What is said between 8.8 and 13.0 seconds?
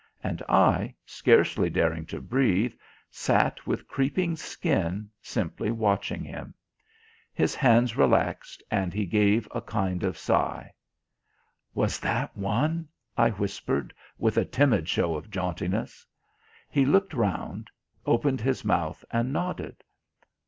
he gave a kind of sigh. "Was that one?"